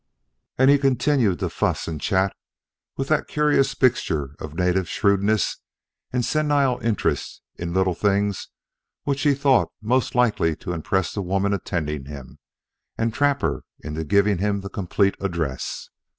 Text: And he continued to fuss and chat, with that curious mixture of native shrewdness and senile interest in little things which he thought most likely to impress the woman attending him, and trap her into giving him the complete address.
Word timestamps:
And 0.57 0.71
he 0.71 0.79
continued 0.79 1.37
to 1.41 1.49
fuss 1.51 1.87
and 1.87 2.01
chat, 2.01 2.35
with 2.97 3.07
that 3.09 3.27
curious 3.27 3.79
mixture 3.79 4.35
of 4.39 4.55
native 4.55 4.89
shrewdness 4.89 5.57
and 6.11 6.25
senile 6.25 6.79
interest 6.81 7.43
in 7.55 7.75
little 7.75 7.93
things 7.93 8.47
which 9.03 9.21
he 9.21 9.35
thought 9.35 9.71
most 9.79 10.15
likely 10.15 10.55
to 10.55 10.73
impress 10.73 11.13
the 11.13 11.21
woman 11.21 11.53
attending 11.53 12.05
him, 12.05 12.39
and 12.97 13.13
trap 13.13 13.43
her 13.43 13.61
into 13.81 14.03
giving 14.03 14.39
him 14.39 14.61
the 14.61 14.69
complete 14.69 15.13
address. 15.19 15.87